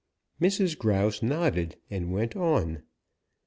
Mrs. 0.41 0.75
Grouse 0.79 1.21
nodded 1.21 1.75
and 1.91 2.11
went 2.11 2.35
on. 2.35 2.81